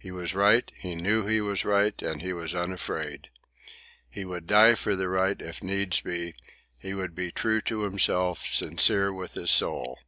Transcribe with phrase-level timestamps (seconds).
[0.00, 3.28] He was right, he knew he was right, and he was unafraid.
[4.10, 6.34] He would die for the right if needs be,
[6.80, 10.00] he would be true to himself, sincere with his soul.